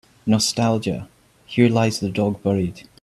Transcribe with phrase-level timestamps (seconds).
[0.25, 1.07] nostalgia
[1.45, 2.87] Here lies the dog buried